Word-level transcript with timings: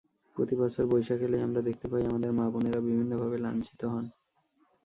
প্রতিবছর 0.35 0.83
বৈশাখ 0.87 1.19
এলেই 1.21 1.45
আমরা 1.47 1.61
দেখতে 1.67 1.85
পাই 1.87 2.03
আমাদের 2.05 2.31
মা-বোনেরা 2.33 2.79
বিভিন্নভাবে 2.87 3.37
লাঞ্ছিত 3.37 3.81
হন। 3.85 4.05